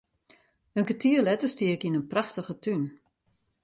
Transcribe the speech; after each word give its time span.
In 0.77 0.87
kertier 0.87 1.21
letter 1.27 1.49
stie 1.53 1.73
ik 1.75 1.83
yn 1.87 1.97
in 1.99 2.09
prachtige 2.13 2.55
tún. 2.63 2.83